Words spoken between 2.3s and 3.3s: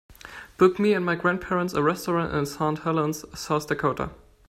in Saint Helens